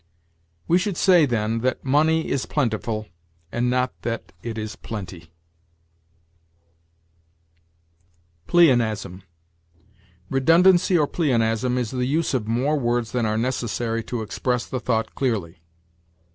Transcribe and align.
'"We 0.67 0.79
should 0.79 0.97
say, 0.97 1.27
then, 1.27 1.59
that 1.59 1.85
money 1.85 2.27
is 2.29 2.47
plentiful, 2.47 3.05
and 3.51 3.69
not 3.69 3.93
that 4.01 4.33
it 4.41 4.57
is 4.57 4.75
plenty. 4.75 5.31
PLEONASM. 8.47 9.21
Redundancy 10.31 10.97
or 10.97 11.05
pleonasm 11.07 11.77
is 11.77 11.91
the 11.91 12.07
use 12.07 12.33
of 12.33 12.47
more 12.47 12.79
words 12.79 13.11
than 13.11 13.27
are 13.27 13.37
necessary 13.37 14.03
to 14.05 14.23
express 14.23 14.65
the 14.65 14.79
thought 14.79 15.13
clearly. 15.13 15.61